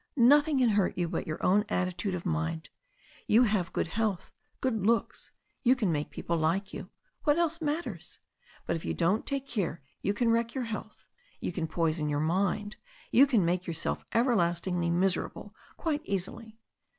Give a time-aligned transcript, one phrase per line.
[0.15, 2.69] Nothing can hurt you but your own attitude of mind.
[3.27, 5.29] You have good health, good looks,
[5.61, 6.89] you can make people like you.
[7.23, 8.17] What else matters?
[8.65, 11.05] But if you don't take care you can wreck your health,
[11.39, 12.77] you can poison your mind,
[13.11, 16.57] you can make yourself everlastingly miserable quite easily.